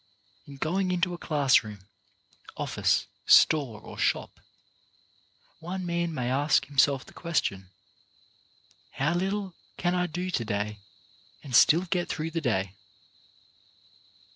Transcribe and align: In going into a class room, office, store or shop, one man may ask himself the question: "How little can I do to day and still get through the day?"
In 0.47 0.57
going 0.57 0.89
into 0.91 1.13
a 1.13 1.19
class 1.19 1.61
room, 1.63 1.87
office, 2.57 3.05
store 3.27 3.79
or 3.79 3.99
shop, 3.99 4.39
one 5.59 5.85
man 5.85 6.11
may 6.11 6.27
ask 6.31 6.65
himself 6.65 7.05
the 7.05 7.13
question: 7.13 7.69
"How 8.93 9.13
little 9.13 9.53
can 9.77 9.93
I 9.93 10.07
do 10.07 10.31
to 10.31 10.43
day 10.43 10.79
and 11.43 11.55
still 11.55 11.81
get 11.85 12.09
through 12.09 12.31
the 12.31 12.41
day?" 12.41 12.73